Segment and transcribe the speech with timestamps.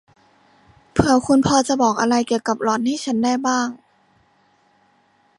[0.91, 3.67] เผื่อคุณพอจะบอกอะไรเกี่ยวกับหล่อนให้ฉันได้บ้าง